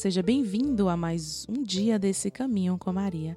Seja 0.00 0.22
bem-vindo 0.22 0.88
a 0.88 0.96
mais 0.96 1.44
um 1.46 1.62
dia 1.62 1.98
desse 1.98 2.30
caminho 2.30 2.78
com 2.78 2.90
Maria. 2.90 3.36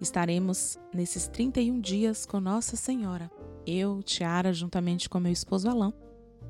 Estaremos 0.00 0.76
nesses 0.92 1.28
31 1.28 1.80
dias 1.80 2.26
com 2.26 2.40
Nossa 2.40 2.74
Senhora. 2.74 3.30
Eu, 3.64 4.02
Tiara, 4.02 4.52
juntamente 4.52 5.08
com 5.08 5.20
meu 5.20 5.30
esposo 5.30 5.68
Alain, 5.68 5.94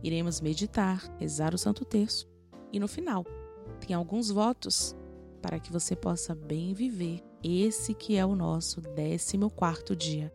iremos 0.03 0.41
meditar, 0.41 1.05
rezar 1.19 1.55
o 1.55 1.59
Santo 1.59 1.85
Terço 1.85 2.27
e 2.73 2.81
no 2.81 2.89
final 2.89 3.27
tem 3.79 3.95
alguns 3.95 4.31
votos 4.31 4.97
para 5.43 5.61
que 5.61 5.71
você 5.71 5.95
possa 5.95 6.35
bem 6.35 6.73
viver 6.73 7.21
esse 7.45 7.93
que 7.93 8.17
é 8.17 8.25
o 8.25 8.35
nosso 8.35 8.81
14 8.81 9.95
dia. 9.95 10.33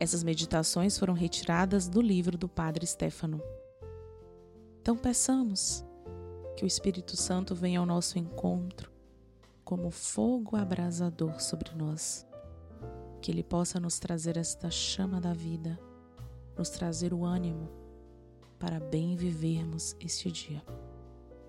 Essas 0.00 0.24
meditações 0.24 0.98
foram 0.98 1.14
retiradas 1.14 1.86
do 1.86 2.00
livro 2.00 2.36
do 2.36 2.48
Padre 2.48 2.84
Stefano. 2.88 3.40
Então 4.80 4.96
peçamos 4.96 5.84
que 6.56 6.64
o 6.64 6.66
Espírito 6.66 7.16
Santo 7.16 7.54
venha 7.54 7.80
ao 7.80 7.86
nosso 7.86 8.18
encontro 8.18 8.90
como 9.64 9.90
fogo 9.90 10.56
abrasador 10.56 11.40
sobre 11.40 11.70
nós. 11.74 12.26
Que 13.20 13.30
ele 13.30 13.42
possa 13.42 13.78
nos 13.78 13.98
trazer 13.98 14.36
esta 14.36 14.70
chama 14.70 15.20
da 15.20 15.32
vida, 15.32 15.78
nos 16.56 16.68
trazer 16.68 17.14
o 17.14 17.24
ânimo 17.24 17.70
para 18.58 18.78
bem 18.78 19.16
vivermos 19.16 19.96
este 20.00 20.30
dia. 20.30 20.62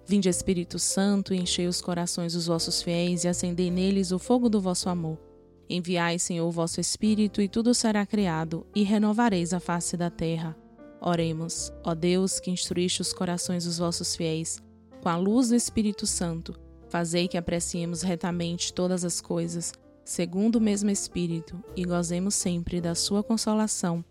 Vinde, 0.05 0.29
Espírito 0.29 0.77
Santo, 0.79 1.33
enchei 1.33 1.67
os 1.67 1.81
corações 1.81 2.33
dos 2.33 2.47
vossos 2.47 2.81
fiéis 2.81 3.23
e 3.23 3.27
acendei 3.27 3.71
neles 3.71 4.11
o 4.11 4.19
fogo 4.19 4.49
do 4.49 4.59
vosso 4.59 4.89
amor. 4.89 5.17
Enviai, 5.69 6.19
Senhor, 6.19 6.47
o 6.47 6.51
vosso 6.51 6.81
Espírito, 6.81 7.41
e 7.41 7.47
tudo 7.47 7.73
será 7.73 8.05
criado, 8.05 8.65
e 8.75 8.83
renovareis 8.83 9.53
a 9.53 9.59
face 9.59 9.95
da 9.95 10.09
terra. 10.09 10.55
Oremos, 10.99 11.71
ó 11.83 11.95
Deus, 11.95 12.39
que 12.39 12.51
instruíste 12.51 13.01
os 13.01 13.13
corações 13.13 13.65
dos 13.65 13.77
vossos 13.77 14.15
fiéis, 14.15 14.61
com 15.03 15.09
a 15.09 15.17
luz 15.17 15.49
do 15.49 15.55
Espírito 15.55 16.07
Santo, 16.07 16.57
fazei 16.87 17.27
que 17.27 17.37
apreciemos 17.37 18.03
retamente 18.03 18.73
todas 18.73 19.03
as 19.03 19.19
coisas, 19.19 19.73
segundo 20.05 20.55
o 20.55 20.61
mesmo 20.61 20.89
Espírito, 20.89 21.61
e 21.75 21.83
gozemos 21.83 22.35
sempre 22.35 22.79
da 22.79 22.95
sua 22.95 23.21
consolação. 23.21 24.03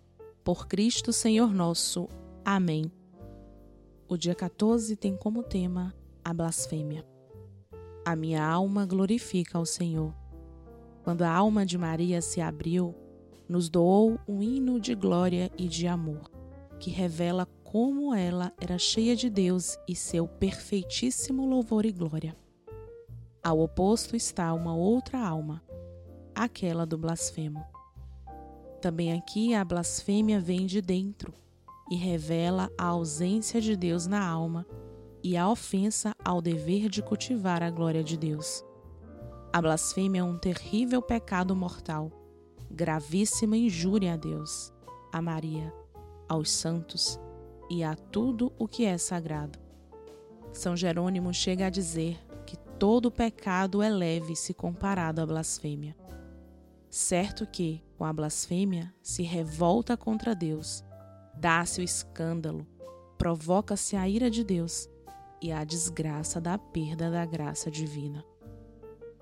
Por 0.45 0.67
Cristo 0.67 1.11
Senhor 1.11 1.51
nosso. 1.55 2.11
Amém. 2.45 2.93
O 4.07 4.19
dia 4.19 4.35
14 4.35 4.95
tem 4.97 5.17
como 5.17 5.43
tema 5.43 5.95
a 6.23 6.35
blasfêmia. 6.35 7.07
A 8.05 8.15
minha 8.15 8.45
alma 8.45 8.85
glorifica 8.85 9.57
ao 9.57 9.65
Senhor. 9.65 10.15
Quando 11.03 11.23
a 11.23 11.31
alma 11.31 11.65
de 11.65 11.79
Maria 11.79 12.21
se 12.21 12.39
abriu, 12.39 12.95
nos 13.49 13.71
doou 13.71 14.21
um 14.29 14.43
hino 14.43 14.79
de 14.79 14.95
glória 14.95 15.51
e 15.57 15.69
de 15.69 15.87
amor, 15.87 16.31
que 16.79 16.91
revela 16.91 17.49
como 17.73 18.15
ela 18.15 18.53
era 18.61 18.77
cheia 18.77 19.17
de 19.17 19.31
Deus 19.31 19.79
e 19.89 19.97
seu 19.97 20.29
perfeitíssimo 20.29 21.47
louvor 21.47 21.87
e 21.87 21.91
glória. 21.91 22.37
Ao 23.43 23.59
oposto 23.61 24.15
está 24.15 24.53
uma 24.53 24.77
outra 24.77 25.19
alma, 25.19 25.63
aquela 26.35 26.85
do 26.85 26.99
blasfemo. 26.99 27.65
Também 28.79 29.15
aqui 29.15 29.55
a 29.55 29.65
blasfêmia 29.65 30.39
vem 30.39 30.67
de 30.67 30.83
dentro 30.83 31.33
e 31.91 31.97
revela 31.97 32.71
a 32.77 32.89
ausência 32.89 33.59
de 33.59 33.75
Deus 33.75 34.07
na 34.07 34.23
alma 34.23 34.67
e 35.25 35.35
a 35.35 35.49
ofensa 35.49 36.13
ao 36.23 36.43
dever 36.43 36.91
de 36.91 37.01
cultivar 37.03 37.63
a 37.63 37.71
glória 37.71 38.05
de 38.05 38.19
Deus. 38.19 38.63
A 39.51 39.63
blasfêmia 39.63 40.21
é 40.21 40.25
um 40.25 40.37
terrível 40.37 41.01
pecado 41.01 41.57
mortal, 41.57 42.13
gravíssima 42.71 43.57
injúria 43.57 44.13
a 44.13 44.17
Deus, 44.19 44.71
a 45.11 45.23
Maria, 45.23 45.73
aos 46.29 46.51
santos 46.51 47.19
e 47.73 47.83
a 47.83 47.97
tudo 47.97 48.53
o 48.59 48.69
que 48.69 48.85
é 48.85 48.99
sagrado. 48.99 49.59
São 50.53 50.77
Jerônimo 50.77 51.33
chega 51.33 51.67
a 51.67 51.71
dizer 51.71 52.19
que 52.45 52.55
todo 52.79 53.11
pecado 53.11 53.81
é 53.81 53.89
leve 53.89 54.37
se 54.37 54.53
comparado 54.53 55.23
à 55.23 55.27
blasfêmia. 55.27 55.97
Certo 56.91 57.47
que, 57.47 57.83
com 57.97 58.05
a 58.05 58.13
blasfêmia, 58.13 58.93
se 59.03 59.23
revolta 59.23 59.97
contra 59.97 60.35
Deus, 60.35 60.85
dá-se 61.35 61.81
o 61.81 61.83
escândalo, 61.83 62.67
provoca-se 63.17 63.97
a 63.97 64.07
ira 64.07 64.31
de 64.31 64.45
Deus 64.45 64.87
e 65.41 65.51
a 65.51 65.65
desgraça 65.65 66.39
da 66.43 66.59
perda 66.59 67.11
da 67.11 67.25
graça 67.25 67.71
divina. 67.71 68.23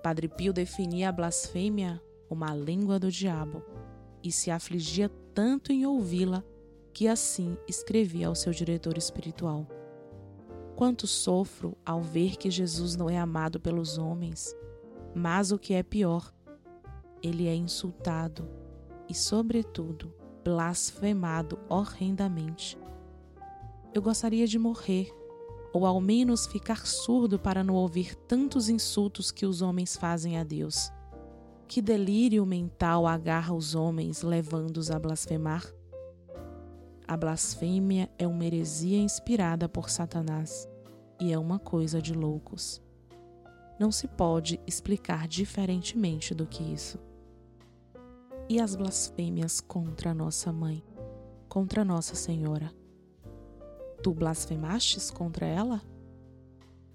Padre 0.02 0.26
Pio 0.26 0.52
definia 0.52 1.10
a 1.10 1.12
blasfêmia 1.12 2.02
como 2.28 2.44
a 2.44 2.52
língua 2.52 2.98
do 2.98 3.12
diabo 3.12 3.62
e 4.24 4.32
se 4.32 4.50
afligia 4.50 5.08
tanto 5.32 5.70
em 5.70 5.86
ouvi-la 5.86 6.42
que 6.92 7.08
assim 7.08 7.56
escrevia 7.68 8.28
ao 8.28 8.34
seu 8.34 8.52
diretor 8.52 8.98
espiritual: 8.98 9.66
Quanto 10.76 11.06
sofro 11.06 11.76
ao 11.84 12.02
ver 12.02 12.36
que 12.36 12.50
Jesus 12.50 12.96
não 12.96 13.08
é 13.08 13.18
amado 13.18 13.60
pelos 13.60 13.98
homens, 13.98 14.54
mas 15.14 15.52
o 15.52 15.58
que 15.58 15.74
é 15.74 15.82
pior, 15.82 16.32
ele 17.22 17.46
é 17.46 17.54
insultado 17.54 18.48
e, 19.08 19.14
sobretudo, 19.14 20.12
blasfemado 20.44 21.58
horrendamente. 21.68 22.78
Eu 23.92 24.00
gostaria 24.00 24.46
de 24.46 24.58
morrer, 24.58 25.12
ou 25.72 25.84
ao 25.84 26.00
menos 26.00 26.46
ficar 26.46 26.86
surdo 26.86 27.38
para 27.38 27.62
não 27.62 27.74
ouvir 27.74 28.14
tantos 28.14 28.68
insultos 28.68 29.30
que 29.30 29.44
os 29.44 29.62
homens 29.62 29.96
fazem 29.96 30.38
a 30.38 30.44
Deus. 30.44 30.90
Que 31.68 31.80
delírio 31.80 32.44
mental 32.46 33.06
agarra 33.06 33.54
os 33.54 33.74
homens, 33.74 34.22
levando-os 34.22 34.90
a 34.90 34.98
blasfemar? 34.98 35.64
A 37.10 37.16
blasfêmia 37.16 38.08
é 38.16 38.24
uma 38.24 38.44
heresia 38.44 38.96
inspirada 38.96 39.68
por 39.68 39.90
Satanás 39.90 40.68
e 41.20 41.32
é 41.32 41.36
uma 41.36 41.58
coisa 41.58 42.00
de 42.00 42.14
loucos. 42.14 42.80
Não 43.80 43.90
se 43.90 44.06
pode 44.06 44.60
explicar 44.64 45.26
diferentemente 45.26 46.32
do 46.32 46.46
que 46.46 46.62
isso. 46.62 47.00
E 48.48 48.60
as 48.60 48.76
blasfêmias 48.76 49.60
contra 49.60 50.14
nossa 50.14 50.52
mãe, 50.52 50.84
contra 51.48 51.84
Nossa 51.84 52.14
Senhora? 52.14 52.72
Tu 54.04 54.14
blasfemastes 54.14 55.10
contra 55.10 55.46
ela? 55.46 55.82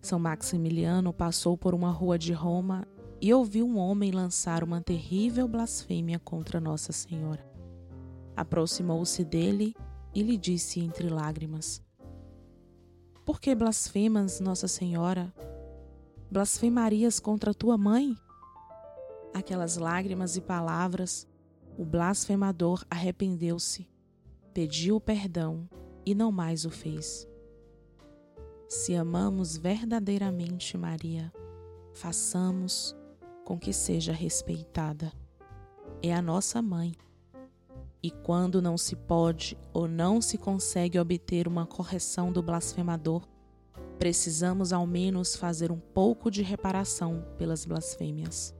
São 0.01 0.17
Maximiliano 0.17 1.11
passou 1.11 1.57
por 1.57 1.75
uma 1.75 1.91
rua 1.91 2.17
de 2.17 2.31
Roma 2.31 2.87
e 3.19 3.33
ouviu 3.33 3.67
um 3.67 3.77
homem 3.77 4.11
lançar 4.11 4.63
uma 4.63 4.79
terrível 4.79 5.45
blasfêmia 5.45 6.19
contra 6.19 6.61
Nossa 6.61 6.93
Senhora. 6.93 7.45
Aproximou-se 8.33 9.21
dele 9.25 9.75
e 10.15 10.23
lhe 10.23 10.37
disse 10.37 10.79
entre 10.79 11.09
lágrimas: 11.09 11.83
Por 13.25 13.39
que 13.39 13.53
blasfemas, 13.53 14.39
Nossa 14.39 14.67
Senhora? 14.67 15.31
Blasfemarias 16.31 17.19
contra 17.19 17.53
tua 17.53 17.77
mãe? 17.77 18.15
Aquelas 19.33 19.75
lágrimas 19.75 20.37
e 20.37 20.41
palavras, 20.41 21.27
o 21.77 21.83
blasfemador 21.83 22.85
arrependeu-se, 22.89 23.87
pediu 24.53 24.99
perdão 25.01 25.69
e 26.05 26.15
não 26.15 26.31
mais 26.31 26.63
o 26.63 26.69
fez. 26.69 27.27
Se 28.69 28.95
amamos 28.95 29.57
verdadeiramente 29.57 30.77
Maria, 30.77 31.31
façamos 31.93 32.95
com 33.43 33.59
que 33.59 33.73
seja 33.73 34.13
respeitada. 34.13 35.11
É 36.01 36.13
a 36.13 36.21
nossa 36.21 36.61
mãe 36.61 36.93
e 38.05 38.11
quando 38.11 38.61
não 38.61 38.77
se 38.77 38.95
pode 38.95 39.57
ou 39.73 39.87
não 39.87 40.21
se 40.21 40.37
consegue 40.37 40.99
obter 40.99 41.47
uma 41.47 41.65
correção 41.65 42.31
do 42.31 42.39
blasfemador, 42.39 43.27
precisamos 43.97 44.71
ao 44.71 44.85
menos 44.85 45.35
fazer 45.35 45.71
um 45.71 45.79
pouco 45.79 46.29
de 46.29 46.43
reparação 46.43 47.25
pelas 47.35 47.65
blasfêmias. 47.65 48.53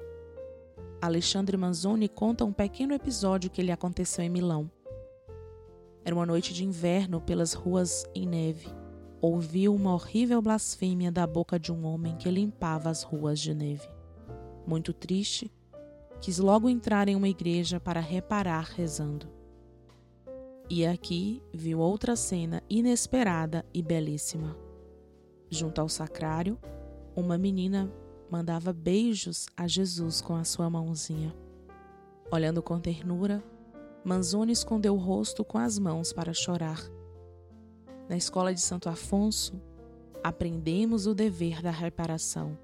Alexandre 0.99 1.55
Manzoni 1.55 2.09
conta 2.09 2.43
um 2.43 2.51
pequeno 2.51 2.95
episódio 2.95 3.51
que 3.51 3.61
lhe 3.61 3.71
aconteceu 3.71 4.25
em 4.25 4.31
Milão. 4.31 4.67
Era 6.03 6.15
uma 6.15 6.25
noite 6.25 6.51
de 6.51 6.65
inverno 6.65 7.21
pelas 7.21 7.53
ruas 7.53 8.03
em 8.15 8.25
neve. 8.25 8.67
Ouviu 9.21 9.75
uma 9.75 9.93
horrível 9.93 10.41
blasfêmia 10.41 11.11
da 11.11 11.27
boca 11.27 11.59
de 11.59 11.71
um 11.71 11.85
homem 11.85 12.17
que 12.17 12.31
limpava 12.31 12.89
as 12.89 13.03
ruas 13.03 13.39
de 13.39 13.53
neve. 13.53 13.87
Muito 14.65 14.91
triste, 14.91 15.51
quis 16.19 16.39
logo 16.39 16.67
entrar 16.67 17.07
em 17.07 17.15
uma 17.15 17.29
igreja 17.29 17.79
para 17.79 17.99
reparar 17.99 18.63
rezando. 18.75 19.34
E 20.67 20.83
aqui 20.83 21.43
viu 21.53 21.79
outra 21.79 22.15
cena 22.15 22.63
inesperada 22.67 23.63
e 23.71 23.83
belíssima. 23.83 24.57
Junto 25.47 25.79
ao 25.79 25.87
sacrário, 25.87 26.57
uma 27.15 27.37
menina 27.37 27.91
mandava 28.31 28.73
beijos 28.73 29.45
a 29.55 29.67
Jesus 29.67 30.21
com 30.21 30.35
a 30.35 30.43
sua 30.43 30.67
mãozinha. 30.67 31.35
Olhando 32.31 32.63
com 32.63 32.79
ternura, 32.79 33.43
Manzoni 34.03 34.51
escondeu 34.51 34.95
o 34.95 34.99
rosto 34.99 35.45
com 35.45 35.59
as 35.59 35.77
mãos 35.77 36.11
para 36.11 36.33
chorar. 36.33 36.81
Na 38.09 38.17
escola 38.17 38.51
de 38.51 38.61
Santo 38.61 38.89
Afonso, 38.89 39.61
aprendemos 40.23 41.05
o 41.05 41.13
dever 41.13 41.61
da 41.61 41.71
reparação, 41.71 42.57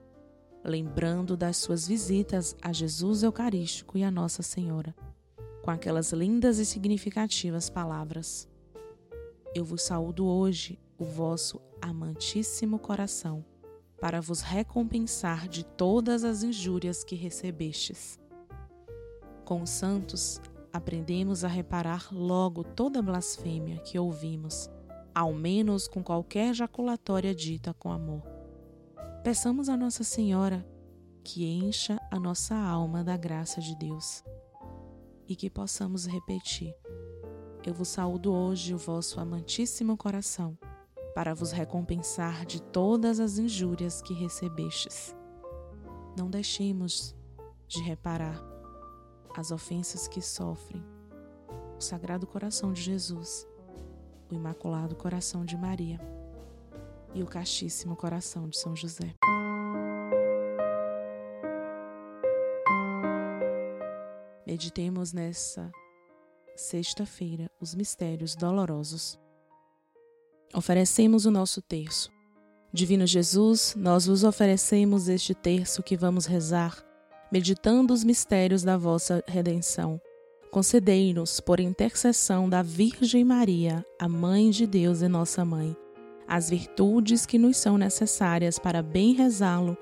lembrando 0.63 1.37
das 1.37 1.57
suas 1.57 1.87
visitas 1.87 2.55
a 2.63 2.73
Jesus 2.73 3.21
Eucarístico 3.21 3.95
e 3.95 4.03
a 4.03 4.09
Nossa 4.09 4.41
Senhora 4.41 4.95
com 5.61 5.71
aquelas 5.71 6.11
lindas 6.11 6.57
e 6.57 6.65
significativas 6.65 7.69
palavras: 7.69 8.47
Eu 9.55 9.63
vos 9.63 9.83
saúdo 9.83 10.25
hoje, 10.25 10.79
o 10.97 11.05
vosso 11.05 11.61
amantíssimo 11.81 12.79
coração, 12.79 13.45
para 13.99 14.19
vos 14.19 14.41
recompensar 14.41 15.47
de 15.47 15.63
todas 15.63 16.23
as 16.23 16.43
injúrias 16.43 17.03
que 17.03 17.15
recebestes. 17.15 18.19
Com 19.45 19.61
os 19.61 19.69
santos, 19.69 20.41
aprendemos 20.71 21.43
a 21.43 21.47
reparar 21.47 22.07
logo 22.11 22.63
toda 22.63 23.01
blasfêmia 23.01 23.77
que 23.79 23.99
ouvimos, 23.99 24.69
ao 25.13 25.33
menos 25.33 25.87
com 25.87 26.03
qualquer 26.03 26.53
jaculatória 26.53 27.35
dita 27.35 27.73
com 27.73 27.91
amor. 27.91 28.23
Peçamos 29.23 29.69
a 29.69 29.77
Nossa 29.77 30.03
Senhora 30.03 30.65
que 31.23 31.45
encha 31.45 31.99
a 32.09 32.19
nossa 32.19 32.55
alma 32.55 33.03
da 33.03 33.15
graça 33.15 33.61
de 33.61 33.75
Deus 33.75 34.23
e 35.27 35.35
que 35.35 35.49
possamos 35.49 36.05
repetir: 36.05 36.73
Eu 37.65 37.73
vos 37.73 37.89
saúdo 37.89 38.33
hoje 38.33 38.73
o 38.73 38.77
vosso 38.77 39.19
amantíssimo 39.19 39.97
coração, 39.97 40.57
para 41.13 41.33
vos 41.33 41.51
recompensar 41.51 42.45
de 42.45 42.61
todas 42.61 43.19
as 43.19 43.37
injúrias 43.37 44.01
que 44.01 44.13
recebestes. 44.13 45.15
Não 46.17 46.29
deixemos 46.29 47.15
de 47.67 47.81
reparar 47.81 48.41
as 49.35 49.51
ofensas 49.51 50.07
que 50.07 50.21
sofrem 50.21 50.83
o 51.77 51.81
Sagrado 51.81 52.27
Coração 52.27 52.73
de 52.73 52.81
Jesus, 52.81 53.47
o 54.29 54.33
Imaculado 54.35 54.95
Coração 54.95 55.45
de 55.45 55.57
Maria 55.57 55.99
e 57.13 57.23
o 57.23 57.25
Castíssimo 57.25 57.95
Coração 57.95 58.47
de 58.47 58.57
São 58.57 58.75
José. 58.75 59.15
Meditemos 64.61 65.11
nessa 65.11 65.71
sexta-feira 66.55 67.49
os 67.59 67.73
mistérios 67.73 68.35
dolorosos. 68.35 69.19
Oferecemos 70.53 71.25
o 71.25 71.31
nosso 71.31 71.63
terço. 71.63 72.11
Divino 72.71 73.07
Jesus, 73.07 73.73
nós 73.75 74.05
vos 74.05 74.23
oferecemos 74.23 75.09
este 75.09 75.33
terço 75.33 75.81
que 75.81 75.97
vamos 75.97 76.27
rezar, 76.27 76.77
meditando 77.31 77.91
os 77.91 78.03
mistérios 78.03 78.61
da 78.61 78.77
vossa 78.77 79.23
redenção. 79.27 79.99
Concedei-nos, 80.51 81.39
por 81.39 81.59
intercessão 81.59 82.47
da 82.47 82.61
Virgem 82.61 83.25
Maria, 83.25 83.83
a 83.99 84.07
Mãe 84.07 84.51
de 84.51 84.67
Deus 84.67 85.01
e 85.01 85.07
nossa 85.07 85.43
Mãe, 85.43 85.75
as 86.27 86.51
virtudes 86.51 87.25
que 87.25 87.39
nos 87.39 87.57
são 87.57 87.79
necessárias 87.79 88.59
para 88.59 88.83
bem 88.83 89.13
rezá-lo 89.13 89.75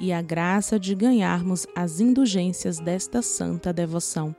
e 0.00 0.12
a 0.12 0.20
graça 0.20 0.78
de 0.78 0.94
ganharmos 0.94 1.66
as 1.74 2.00
indulgências 2.00 2.78
desta 2.78 3.22
santa 3.22 3.72
devoção. 3.72 4.34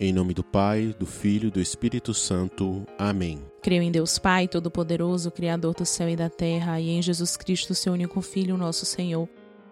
Em 0.00 0.12
nome 0.12 0.34
do 0.34 0.42
Pai, 0.42 0.94
do 0.98 1.06
Filho 1.06 1.48
e 1.48 1.50
do 1.50 1.60
Espírito 1.60 2.12
Santo. 2.12 2.84
Amém. 2.98 3.40
Creio 3.62 3.82
em 3.82 3.92
Deus 3.92 4.18
Pai, 4.18 4.48
Todo-Poderoso, 4.48 5.30
Criador 5.30 5.74
do 5.74 5.86
céu 5.86 6.08
e 6.08 6.16
da 6.16 6.28
terra, 6.28 6.80
e 6.80 6.90
em 6.90 7.00
Jesus 7.00 7.36
Cristo, 7.36 7.74
seu 7.74 7.92
único 7.92 8.20
Filho, 8.20 8.56
nosso 8.56 8.84
Senhor, 8.84 9.28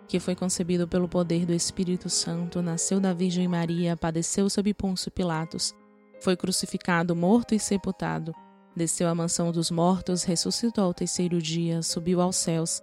que 0.07 0.21
foi 0.21 0.35
concebido 0.37 0.87
pelo 0.87 1.09
poder 1.09 1.47
do 1.47 1.53
Espírito 1.53 2.09
Santo, 2.09 2.63
nasceu 2.63 3.01
da 3.01 3.13
Virgem 3.13 3.49
Maria, 3.49 3.97
padeceu 3.97 4.49
sob 4.49 4.73
Pôncio 4.75 5.11
Pilatos, 5.11 5.75
foi 6.21 6.37
crucificado, 6.37 7.17
morto 7.17 7.55
e 7.55 7.59
sepultado, 7.59 8.33
desceu 8.77 9.09
à 9.09 9.15
mansão 9.15 9.51
dos 9.51 9.71
mortos, 9.71 10.23
ressuscitou 10.23 10.85
ao 10.85 10.95
terceiro 10.95 11.41
dia, 11.41 11.83
subiu 11.83 12.21
aos 12.21 12.37
céus 12.37 12.83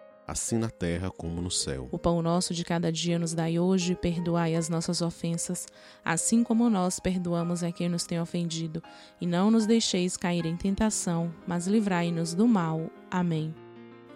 assim 0.31 0.57
na 0.57 0.69
terra 0.69 1.11
como 1.11 1.41
no 1.41 1.51
céu. 1.51 1.89
O 1.91 1.99
pão 1.99 2.21
nosso 2.21 2.53
de 2.53 2.63
cada 2.63 2.91
dia 2.91 3.19
nos 3.19 3.33
dai 3.33 3.59
hoje, 3.59 3.95
perdoai 3.95 4.55
as 4.55 4.69
nossas 4.69 5.01
ofensas, 5.01 5.67
assim 6.03 6.43
como 6.43 6.69
nós 6.69 6.99
perdoamos 6.99 7.63
a 7.63 7.71
quem 7.71 7.89
nos 7.89 8.05
tem 8.05 8.19
ofendido, 8.19 8.81
e 9.19 9.27
não 9.27 9.51
nos 9.51 9.65
deixeis 9.65 10.15
cair 10.15 10.45
em 10.45 10.55
tentação, 10.55 11.33
mas 11.45 11.67
livrai-nos 11.67 12.33
do 12.33 12.47
mal. 12.47 12.89
Amém. 13.09 13.53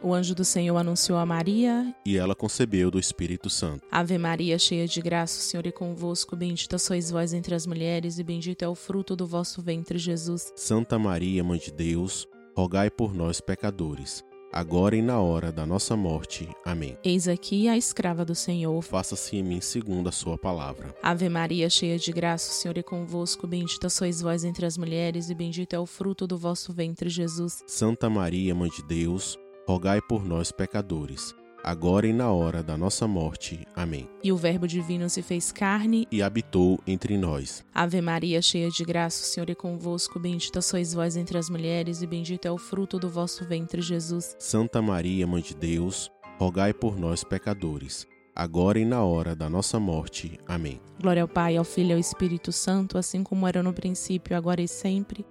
O 0.02 0.14
anjo 0.14 0.36
do 0.36 0.46
Senhor 0.46 0.78
anunciou 0.78 1.18
a 1.18 1.26
Maria, 1.26 1.94
e 2.06 2.16
ela 2.18 2.36
concebeu 2.36 2.90
do 2.92 3.00
Espírito 3.00 3.50
Santo. 3.50 3.84
Ave 3.92 4.18
Maria, 4.18 4.58
cheia 4.58 4.88
de 4.88 5.02
graça, 5.02 5.40
o 5.40 5.42
Senhor 5.42 5.66
é 5.68 5.72
convosco, 5.72 6.36
bendita 6.36 6.78
sois 6.78 7.12
vós 7.12 7.34
entre 7.34 7.56
as 7.56 7.66
mulheres, 7.66 8.20
e 8.20 8.24
bendito 8.24 8.64
é 8.64 8.68
o 8.68 8.76
fruto 8.76 9.16
do 9.16 9.26
vosso 9.26 9.62
ventre, 9.62 9.98
Jesus. 9.98 10.54
Santa 10.56 10.98
Maria, 11.00 11.44
Mãe 11.44 11.60
de 11.60 11.72
Deus, 11.72 12.28
rogai 12.56 12.90
por 12.90 13.14
nós, 13.14 13.42
pecadores 13.42 14.24
agora 14.56 14.96
e 14.96 15.02
na 15.02 15.20
hora 15.20 15.52
da 15.52 15.66
nossa 15.66 15.98
morte. 15.98 16.48
Amém. 16.64 16.98
Eis 17.04 17.28
aqui 17.28 17.68
a 17.68 17.78
escrava 17.78 18.24
do 18.24 18.34
Senhor. 18.34 18.82
Faça-se 18.82 19.36
em 19.36 19.44
mim 19.44 19.60
segundo 19.60 20.08
a 20.08 20.12
sua 20.14 20.38
palavra. 20.38 20.96
Ave 21.04 21.28
Maria, 21.28 21.70
cheia 21.70 22.00
de 22.00 22.12
graça, 22.14 22.50
o 22.50 22.54
Senhor 22.54 22.78
é 22.78 22.84
convosco, 22.84 23.46
bendita 23.46 23.90
sois 23.90 24.22
vós 24.22 24.46
entre 24.46 24.66
as 24.66 24.78
mulheres 24.78 25.30
e 25.30 25.36
bendito 25.36 25.74
é 25.74 25.80
o 25.80 25.86
fruto 25.86 26.26
do 26.26 26.38
vosso 26.38 26.72
ventre, 26.72 27.10
Jesus. 27.10 27.62
Santa 27.68 28.10
Maria, 28.10 28.56
mãe 28.56 28.70
de 28.70 28.82
Deus, 28.82 29.38
rogai 29.68 30.00
por 30.02 30.24
nós 30.24 30.52
pecadores 30.52 31.36
agora 31.66 32.06
e 32.06 32.14
na 32.14 32.32
hora 32.32 32.62
da 32.62 32.78
nossa 32.78 33.08
morte. 33.08 33.66
Amém. 33.76 34.08
E 34.24 34.32
o 34.32 34.38
Verbo 34.38 34.68
divino 34.68 35.10
se 35.10 35.24
fez 35.24 35.52
carne 35.52 36.08
e 36.12 36.22
habitou 36.22 36.80
entre 36.86 37.18
nós. 37.18 37.66
Ave 37.74 38.00
Maria, 38.02 38.40
cheia 38.40 38.70
de 38.70 38.86
graça, 38.86 39.24
o 39.24 39.26
Senhor 39.26 39.50
é 39.50 39.56
convosco, 39.56 40.20
bendita 40.20 40.62
sois 40.62 40.94
vós 40.94 41.18
entre 41.18 41.40
as 41.40 41.50
mulheres 41.50 42.04
e 42.04 42.08
bendito 42.08 42.46
é 42.46 42.52
o 42.52 42.58
fruto 42.60 43.00
do 43.00 43.10
vosso 43.10 43.44
ventre, 43.46 43.82
Jesus. 43.82 44.36
Santa 44.38 44.80
Maria, 44.80 45.26
mãe 45.26 45.42
de 45.42 45.56
Deus, 45.56 46.12
rogai 46.38 46.72
por 46.72 47.00
nós 47.00 47.24
pecadores, 47.24 48.06
agora 48.36 48.78
e 48.78 48.86
na 48.86 49.04
hora 49.04 49.36
da 49.36 49.50
nossa 49.50 49.80
morte. 49.80 50.40
Amém. 50.48 50.80
Glória 51.02 51.24
ao 51.24 51.28
Pai, 51.28 51.58
ao 51.58 51.64
Filho 51.64 51.90
e 51.90 51.94
ao 51.94 52.00
Espírito 52.00 52.52
Santo, 52.52 52.96
assim 52.96 53.24
como 53.24 53.48
era 53.48 53.64
no 53.64 53.74
princípio, 53.74 54.38
agora 54.38 54.62
e 54.62 54.68
sempre, 54.68 55.26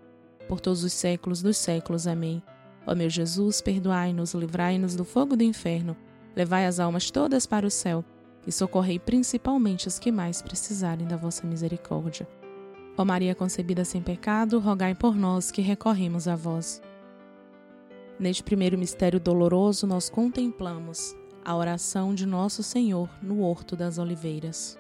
por 0.48 0.60
todos 0.60 0.82
os 0.82 0.92
séculos 0.92 1.40
dos 1.40 1.56
séculos. 1.56 2.08
Amém. 2.08 2.42
Ó 2.84 2.92
meu 2.92 3.08
Jesus, 3.08 3.60
perdoai-nos, 3.60 4.34
livrai-nos 4.34 4.96
do 4.96 5.04
fogo 5.04 5.36
do 5.36 5.44
inferno 5.44 5.96
Levai 6.36 6.66
as 6.66 6.81
almas 6.81 7.10
todas 7.10 7.46
para 7.46 7.66
o 7.66 7.70
céu 7.70 8.04
e 8.46 8.52
socorrei 8.52 8.98
principalmente 8.98 9.88
as 9.88 9.98
que 9.98 10.10
mais 10.10 10.42
precisarem 10.42 11.06
da 11.06 11.17
vossa 11.17 11.46
misericórdia. 11.46 12.29
Ó 12.96 13.05
Maria 13.05 13.34
concebida 13.34 13.84
sem 13.84 14.03
pecado, 14.03 14.58
rogai 14.58 14.94
por 14.94 15.14
nós 15.14 15.50
que 15.50 15.62
recorremos 15.62 16.29
a 16.29 16.36
vós. 16.36 16.82
Neste 18.19 18.43
primeiro 18.43 18.79
mistério 18.79 19.19
doloroso, 19.19 19.86
nós 19.86 20.08
contemplamos 20.08 21.17
a 21.44 21.56
oração 21.56 22.14
de 22.14 22.24
nosso 22.26 22.62
Senhor 22.62 23.08
no 23.20 23.41
Horto 23.41 23.76
das 23.76 23.98
Oliveiras. 23.98 24.79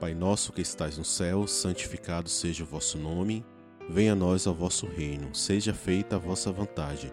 Pai 0.00 0.14
nosso 0.14 0.52
que 0.52 0.60
estais 0.60 0.98
no 0.98 1.04
céu, 1.04 1.46
santificado 1.46 2.28
seja 2.28 2.64
o 2.64 2.66
vosso 2.66 2.98
nome. 2.98 3.44
Venha 3.88 4.12
a 4.12 4.16
nós 4.16 4.46
ao 4.46 4.54
vosso 4.54 4.86
reino, 4.86 5.34
seja 5.34 5.72
feita 5.72 6.16
a 6.16 6.18
vossa 6.18 6.50
vontade 6.50 7.12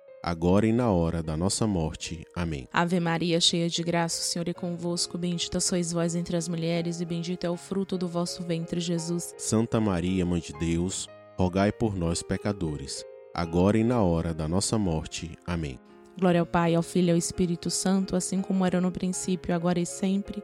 agora 0.23 0.67
e 0.67 0.71
na 0.71 0.91
hora 0.91 1.23
da 1.23 1.35
nossa 1.35 1.65
morte. 1.65 2.25
Amém. 2.35 2.67
Ave 2.71 2.99
Maria, 2.99 3.41
cheia 3.41 3.67
de 3.67 3.81
graça, 3.81 4.21
o 4.21 4.23
Senhor 4.23 4.47
é 4.47 4.53
convosco, 4.53 5.17
bendita 5.17 5.59
sois 5.59 5.91
vós 5.91 6.15
entre 6.15 6.37
as 6.37 6.47
mulheres 6.47 7.01
e 7.01 7.05
bendito 7.05 7.45
é 7.45 7.49
o 7.49 7.57
fruto 7.57 7.97
do 7.97 8.07
vosso 8.07 8.43
ventre, 8.43 8.79
Jesus. 8.79 9.33
Santa 9.37 9.79
Maria, 9.79 10.25
mãe 10.25 10.39
de 10.39 10.53
Deus, 10.53 11.09
rogai 11.37 11.71
por 11.71 11.95
nós 11.95 12.21
pecadores, 12.21 13.03
agora 13.33 13.77
e 13.77 13.83
na 13.83 14.01
hora 14.01 14.33
da 14.33 14.47
nossa 14.47 14.77
morte. 14.77 15.37
Amém. 15.45 15.79
Glória 16.19 16.41
ao 16.41 16.45
Pai, 16.45 16.75
ao 16.75 16.83
Filho 16.83 17.07
e 17.07 17.11
ao 17.11 17.17
Espírito 17.17 17.69
Santo, 17.69 18.15
assim 18.15 18.41
como 18.41 18.65
era 18.65 18.79
no 18.79 18.91
princípio, 18.91 19.55
agora 19.55 19.79
e 19.79 19.85
sempre, 19.85 20.43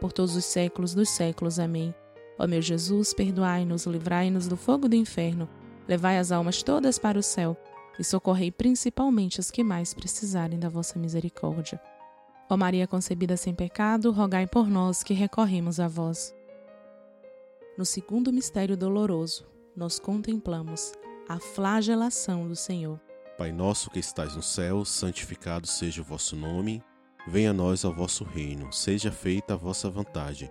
por 0.00 0.12
todos 0.12 0.36
os 0.36 0.44
séculos 0.44 0.92
dos 0.92 1.08
séculos. 1.08 1.58
Amém. 1.58 1.94
Ó 2.38 2.46
meu 2.46 2.60
Jesus, 2.60 3.14
perdoai-nos, 3.14 3.86
livrai-nos 3.86 4.48
do 4.48 4.56
fogo 4.56 4.88
do 4.88 4.96
inferno, 4.96 5.48
levai 5.88 6.18
as 6.18 6.32
almas 6.32 6.62
todas 6.62 6.98
para 6.98 7.18
o 7.18 7.22
céu 7.22 7.56
e 7.98 8.04
socorrei 8.04 8.50
principalmente 8.50 9.40
as 9.40 9.50
que 9.50 9.62
mais 9.62 9.94
precisarem 9.94 10.58
da 10.58 10.68
vossa 10.68 10.98
misericórdia. 10.98 11.80
Ó 12.48 12.56
Maria 12.56 12.86
concebida 12.86 13.36
sem 13.36 13.54
pecado, 13.54 14.10
rogai 14.10 14.46
por 14.46 14.68
nós 14.68 15.02
que 15.02 15.14
recorremos 15.14 15.80
a 15.80 15.88
vós. 15.88 16.34
No 17.76 17.84
segundo 17.84 18.32
mistério 18.32 18.76
doloroso, 18.76 19.46
nós 19.76 19.98
contemplamos 19.98 20.92
a 21.28 21.38
flagelação 21.38 22.46
do 22.46 22.54
Senhor. 22.54 23.00
Pai 23.36 23.50
nosso 23.50 23.90
que 23.90 23.98
estais 23.98 24.36
no 24.36 24.42
céu, 24.42 24.84
santificado 24.84 25.66
seja 25.66 26.00
o 26.00 26.04
vosso 26.04 26.36
nome. 26.36 26.82
Venha 27.26 27.50
a 27.50 27.54
nós 27.54 27.84
ao 27.84 27.92
vosso 27.92 28.22
reino, 28.22 28.72
seja 28.72 29.10
feita 29.10 29.54
a 29.54 29.56
vossa 29.56 29.90
vontade, 29.90 30.50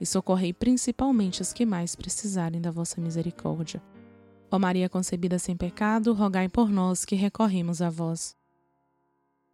e 0.00 0.06
socorrei 0.06 0.52
principalmente 0.52 1.42
as 1.42 1.52
que 1.52 1.66
mais 1.66 1.94
precisarem 1.94 2.60
da 2.60 2.70
vossa 2.70 3.00
misericórdia. 3.00 3.82
Ó 4.50 4.58
Maria 4.58 4.88
concebida 4.88 5.38
sem 5.38 5.56
pecado, 5.56 6.12
rogai 6.12 6.48
por 6.48 6.70
nós 6.70 7.04
que 7.04 7.14
recorremos 7.14 7.82
a 7.82 7.90
vós. 7.90 8.36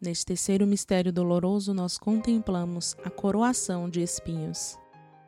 Neste 0.01 0.27
terceiro 0.27 0.67
mistério 0.67 1.13
doloroso, 1.13 1.73
nós 1.73 1.97
contemplamos 1.99 2.95
a 3.05 3.11
coroação 3.11 3.89
de 3.89 4.03
espinhos. 4.03 4.79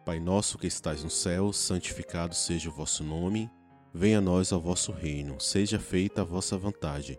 Pai 0.05 0.21
nosso 0.21 0.59
que 0.59 0.67
estais 0.67 1.03
no 1.03 1.11
céu, 1.11 1.53
santificado 1.53 2.35
seja 2.35 2.69
o 2.69 2.73
vosso 2.73 3.03
nome. 3.03 3.51
Venha 3.93 4.19
a 4.19 4.21
nós 4.21 4.53
ao 4.53 4.61
vosso 4.61 4.93
reino, 4.93 5.41
seja 5.41 5.81
feita 5.81 6.21
a 6.21 6.25
vossa 6.25 6.59
vontade, 6.59 7.19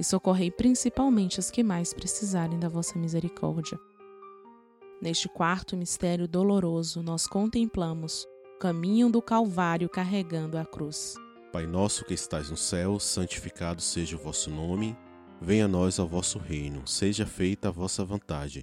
e 0.00 0.04
socorrei 0.04 0.50
principalmente 0.50 1.38
as 1.38 1.50
que 1.50 1.62
mais 1.62 1.92
precisarem 1.92 2.58
da 2.58 2.70
vossa 2.70 2.98
misericórdia. 2.98 3.78
Neste 5.00 5.28
quarto 5.28 5.76
mistério 5.76 6.26
doloroso, 6.26 7.02
nós 7.02 7.26
contemplamos 7.26 8.26
o 8.56 8.58
caminho 8.58 9.10
do 9.10 9.20
Calvário 9.20 9.90
carregando 9.90 10.56
a 10.56 10.64
cruz. 10.64 11.16
Pai 11.52 11.66
nosso 11.66 12.04
que 12.06 12.14
estais 12.14 12.48
no 12.48 12.56
céu, 12.56 12.98
santificado 12.98 13.82
seja 13.82 14.16
o 14.16 14.18
vosso 14.18 14.50
nome. 14.50 14.96
Venha 15.38 15.66
a 15.66 15.68
nós 15.68 15.98
ao 15.98 16.08
vosso 16.08 16.38
reino, 16.38 16.86
seja 16.86 17.26
feita 17.26 17.68
a 17.68 17.72
vossa 17.72 18.02
vontade 18.02 18.62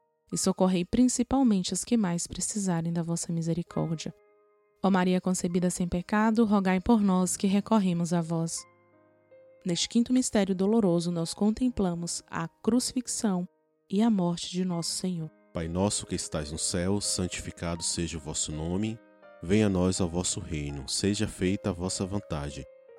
e 0.31 0.37
socorrei 0.37 0.85
principalmente 0.85 1.73
as 1.73 1.83
que 1.83 1.97
mais 1.97 2.25
precisarem 2.25 2.91
da 2.91 3.03
vossa 3.03 3.33
misericórdia. 3.33 4.13
Ó 4.83 4.89
Maria 4.89 5.21
concebida 5.21 5.69
sem 5.69 5.87
pecado, 5.87 6.45
rogai 6.45 6.79
por 6.79 7.01
nós 7.01 7.37
que 7.37 7.47
recorremos 7.47 8.13
a 8.13 8.21
vós. 8.21 8.59
Neste 9.63 9.87
quinto 9.87 10.11
mistério 10.11 10.55
doloroso, 10.55 11.11
nós 11.11 11.33
contemplamos 11.33 12.23
a 12.27 12.47
crucifixão 12.63 13.47
e 13.89 14.01
a 14.01 14.09
morte 14.09 14.49
de 14.49 14.65
nosso 14.65 14.91
Senhor. 14.91 15.29
Pai 15.53 15.67
nosso 15.67 16.05
que 16.05 16.15
estais 16.15 16.51
no 16.51 16.57
céu, 16.57 16.99
santificado 16.99 17.83
seja 17.83 18.17
o 18.17 18.21
vosso 18.21 18.51
nome. 18.51 18.97
Venha 19.43 19.67
a 19.67 19.69
nós 19.69 20.01
ao 20.01 20.07
vosso 20.07 20.39
reino, 20.39 20.87
seja 20.87 21.27
feita 21.27 21.69
a 21.69 21.73
vossa 21.73 22.05
vontade, 22.05 22.65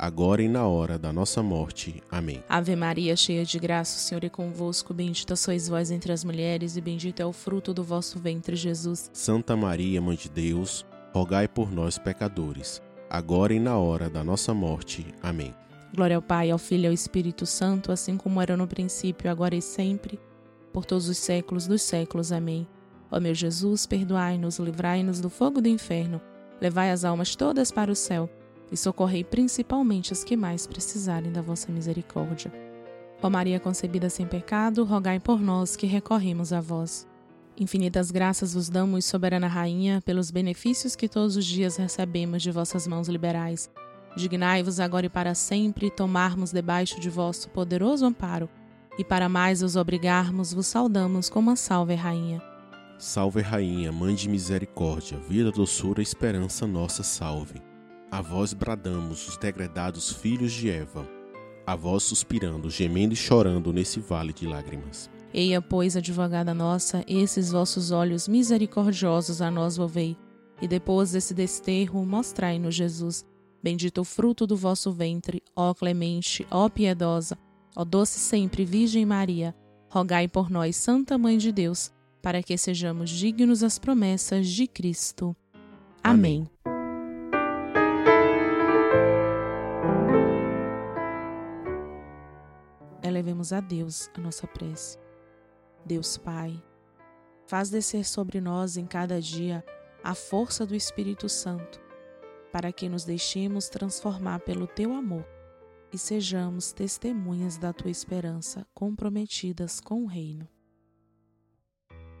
agora 0.00 0.42
e 0.42 0.48
na 0.48 0.66
hora 0.66 0.98
da 0.98 1.12
nossa 1.12 1.42
morte. 1.42 2.02
Amém. 2.10 2.42
Ave 2.48 2.74
Maria, 2.74 3.14
cheia 3.14 3.44
de 3.44 3.58
graça, 3.58 3.98
o 3.98 4.00
Senhor 4.00 4.24
é 4.24 4.30
convosco, 4.30 4.94
bendita 4.94 5.36
sois 5.36 5.68
vós 5.68 5.90
entre 5.90 6.10
as 6.10 6.24
mulheres, 6.24 6.74
e 6.74 6.80
bendito 6.80 7.20
é 7.20 7.26
o 7.26 7.34
fruto 7.34 7.74
do 7.74 7.84
vosso 7.84 8.18
ventre, 8.18 8.56
Jesus. 8.56 9.10
Santa 9.12 9.54
Maria, 9.54 10.00
Mãe 10.00 10.16
de 10.16 10.30
Deus, 10.30 10.86
rogai 11.12 11.46
por 11.46 11.70
nós, 11.70 11.98
pecadores, 11.98 12.80
agora 13.10 13.52
e 13.52 13.60
na 13.60 13.76
hora 13.76 14.08
da 14.08 14.24
nossa 14.24 14.54
morte. 14.54 15.04
Amém. 15.22 15.54
Glória 15.94 16.16
ao 16.16 16.22
Pai, 16.22 16.50
ao 16.50 16.56
Filho 16.56 16.84
e 16.84 16.86
ao 16.86 16.94
Espírito 16.94 17.44
Santo, 17.44 17.92
assim 17.92 18.16
como 18.16 18.40
era 18.40 18.56
no 18.56 18.66
princípio, 18.66 19.30
agora 19.30 19.54
e 19.54 19.60
sempre, 19.60 20.18
por 20.72 20.86
todos 20.86 21.10
os 21.10 21.18
séculos 21.18 21.66
dos 21.66 21.82
séculos. 21.82 22.32
Amém. 22.32 22.66
Ó 23.10 23.20
meu 23.20 23.34
Jesus, 23.34 23.84
perdoai-nos, 23.84 24.58
livrai-nos 24.58 25.20
do 25.20 25.28
fogo 25.28 25.60
do 25.60 25.68
inferno, 25.68 26.22
levai 26.58 26.90
as 26.90 27.04
almas 27.04 27.36
todas 27.36 27.70
para 27.70 27.92
o 27.92 27.96
céu 27.96 28.30
e 28.70 28.76
socorrei 28.76 29.24
principalmente 29.24 30.12
as 30.12 30.22
que 30.22 30.36
mais 30.36 30.66
precisarem 30.66 31.32
da 31.32 31.42
vossa 31.42 31.72
misericórdia. 31.72 32.52
Ó 33.22 33.28
Maria 33.28 33.60
concebida 33.60 34.08
sem 34.08 34.26
pecado, 34.26 34.84
rogai 34.84 35.20
por 35.20 35.40
nós 35.40 35.76
que 35.76 35.86
recorremos 35.86 36.52
a 36.52 36.60
vós. 36.60 37.06
Infinitas 37.58 38.10
graças 38.10 38.54
vos 38.54 38.70
damos, 38.70 39.04
soberana 39.04 39.46
rainha, 39.46 40.00
pelos 40.00 40.30
benefícios 40.30 40.96
que 40.96 41.08
todos 41.08 41.36
os 41.36 41.44
dias 41.44 41.76
recebemos 41.76 42.42
de 42.42 42.50
vossas 42.50 42.86
mãos 42.86 43.08
liberais. 43.08 43.70
Dignai-vos 44.16 44.80
agora 44.80 45.06
e 45.06 45.10
para 45.10 45.34
sempre 45.34 45.90
tomarmos 45.90 46.52
debaixo 46.52 46.98
de 46.98 47.10
vosso 47.10 47.50
poderoso 47.50 48.06
amparo, 48.06 48.48
e 48.98 49.04
para 49.04 49.28
mais 49.28 49.62
os 49.62 49.76
obrigarmos, 49.76 50.52
vos 50.52 50.66
saudamos 50.66 51.28
como 51.28 51.50
a 51.50 51.56
salve 51.56 51.94
rainha. 51.94 52.42
Salve 52.98 53.40
rainha, 53.40 53.92
mãe 53.92 54.14
de 54.14 54.28
misericórdia, 54.28 55.18
vida, 55.18 55.50
doçura, 55.50 56.02
esperança 56.02 56.66
nossa, 56.66 57.02
salve. 57.02 57.69
A 58.10 58.20
vós 58.20 58.52
bradamos 58.52 59.28
os 59.28 59.36
degredados 59.36 60.10
filhos 60.12 60.50
de 60.50 60.68
Eva, 60.68 61.08
a 61.64 61.76
vós 61.76 62.02
suspirando, 62.02 62.68
gemendo 62.68 63.14
e 63.14 63.16
chorando 63.16 63.72
nesse 63.72 64.00
vale 64.00 64.32
de 64.32 64.48
lágrimas. 64.48 65.08
Eia, 65.32 65.62
pois, 65.62 65.96
advogada 65.96 66.52
nossa, 66.52 67.04
esses 67.06 67.52
vossos 67.52 67.92
olhos 67.92 68.26
misericordiosos 68.26 69.40
a 69.40 69.48
nós 69.48 69.76
volvei, 69.76 70.16
e 70.60 70.66
depois 70.66 71.12
desse 71.12 71.32
desterro 71.32 72.04
mostrai-nos 72.04 72.74
Jesus. 72.74 73.24
Bendito 73.62 74.00
o 74.00 74.04
fruto 74.04 74.44
do 74.44 74.56
vosso 74.56 74.90
ventre, 74.90 75.40
ó 75.54 75.72
clemente, 75.72 76.44
ó 76.50 76.68
piedosa, 76.68 77.38
ó 77.76 77.84
doce 77.84 78.18
sempre 78.18 78.64
Virgem 78.64 79.06
Maria, 79.06 79.54
rogai 79.88 80.26
por 80.26 80.50
nós, 80.50 80.74
Santa 80.74 81.16
Mãe 81.16 81.38
de 81.38 81.52
Deus, 81.52 81.92
para 82.20 82.42
que 82.42 82.58
sejamos 82.58 83.08
dignos 83.08 83.60
das 83.60 83.78
promessas 83.78 84.48
de 84.48 84.66
Cristo. 84.66 85.36
Amém. 86.02 86.48
Amém. 86.64 86.69
Elevemos 93.20 93.52
a 93.52 93.60
Deus 93.60 94.10
a 94.14 94.20
nossa 94.20 94.46
prece. 94.46 94.98
Deus 95.84 96.16
Pai, 96.16 96.62
faz 97.46 97.68
descer 97.68 98.04
sobre 98.04 98.40
nós 98.40 98.76
em 98.76 98.86
cada 98.86 99.20
dia 99.20 99.64
a 100.02 100.14
força 100.14 100.64
do 100.64 100.74
Espírito 100.74 101.28
Santo, 101.28 101.80
para 102.50 102.72
que 102.72 102.88
nos 102.88 103.04
deixemos 103.04 103.68
transformar 103.68 104.40
pelo 104.40 104.66
teu 104.66 104.94
amor 104.94 105.26
e 105.92 105.98
sejamos 105.98 106.72
testemunhas 106.72 107.58
da 107.58 107.72
tua 107.72 107.90
esperança, 107.90 108.66
comprometidas 108.72 109.80
com 109.80 110.04
o 110.04 110.06
Reino. 110.06 110.48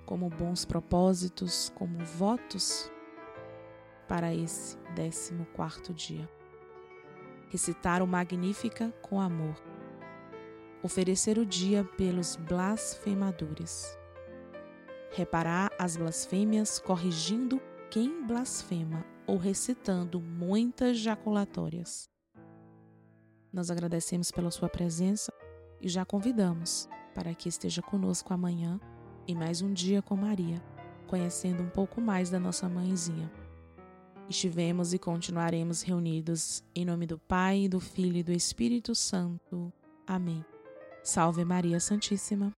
Como 0.04 0.28
bons 0.28 0.64
propósitos, 0.64 1.72
como 1.74 2.04
votos 2.04 2.90
para 4.06 4.34
esse 4.34 4.76
décimo 4.94 5.46
quarto 5.54 5.94
dia. 5.94 6.28
Recitar 7.48 8.02
o 8.02 8.06
Magnífica 8.06 8.92
com 9.00 9.20
amor. 9.20 9.69
Oferecer 10.82 11.38
o 11.38 11.44
dia 11.44 11.84
pelos 11.84 12.36
blasfemadores. 12.36 13.98
Reparar 15.12 15.70
as 15.78 15.96
blasfêmias 15.96 16.78
corrigindo 16.78 17.60
quem 17.90 18.26
blasfema 18.26 19.04
ou 19.26 19.36
recitando 19.36 20.20
muitas 20.20 20.98
jaculatórias. 20.98 22.08
Nós 23.52 23.70
agradecemos 23.70 24.30
pela 24.30 24.50
sua 24.50 24.68
presença 24.68 25.32
e 25.80 25.88
já 25.88 26.04
convidamos 26.04 26.88
para 27.14 27.34
que 27.34 27.48
esteja 27.48 27.82
conosco 27.82 28.32
amanhã 28.32 28.80
em 29.26 29.34
mais 29.34 29.60
um 29.60 29.72
dia 29.72 30.00
com 30.00 30.16
Maria, 30.16 30.62
conhecendo 31.06 31.62
um 31.62 31.68
pouco 31.68 32.00
mais 32.00 32.30
da 32.30 32.40
nossa 32.40 32.68
mãezinha. 32.68 33.30
Estivemos 34.28 34.94
e 34.94 34.98
continuaremos 34.98 35.82
reunidos 35.82 36.64
em 36.74 36.84
nome 36.84 37.06
do 37.06 37.18
Pai, 37.18 37.68
do 37.68 37.80
Filho 37.80 38.18
e 38.18 38.22
do 38.22 38.32
Espírito 38.32 38.94
Santo. 38.94 39.72
Amém. 40.06 40.44
Salve 41.02 41.44
Maria 41.44 41.80
Santíssima. 41.80 42.52